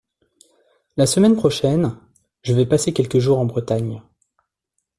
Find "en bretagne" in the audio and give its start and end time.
3.37-4.01